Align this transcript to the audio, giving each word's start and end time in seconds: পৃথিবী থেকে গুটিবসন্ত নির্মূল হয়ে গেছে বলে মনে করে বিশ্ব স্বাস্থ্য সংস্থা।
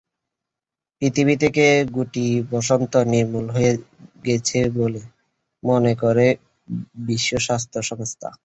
পৃথিবী 0.97 1.35
থেকে 1.43 1.65
গুটিবসন্ত 1.95 2.93
নির্মূল 3.13 3.45
হয়ে 3.55 3.71
গেছে 4.25 4.59
বলে 4.77 5.01
মনে 5.63 5.93
করে 6.03 6.27
বিশ্ব 7.07 7.31
স্বাস্থ্য 7.45 7.79
সংস্থা। 7.89 8.29